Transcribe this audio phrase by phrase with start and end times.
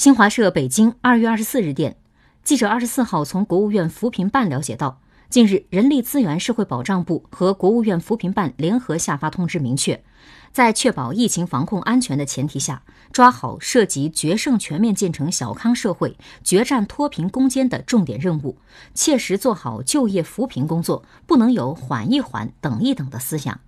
[0.00, 1.98] 新华社北京二月二十四日电
[2.42, 10.02] 记者二十四号从国务院扶贫办了解到近日人力资源社会保障部和国务院扶贫办联合下发通知明确
[10.52, 12.82] 在确保疫情防控安全的前提下
[13.12, 18.56] 抓好涉及决胜全面建成小康社会决战脱贫攻坚的重点任务
[18.94, 23.60] 切实做好就业扶贫工作不能有缓一缓等一等的思想。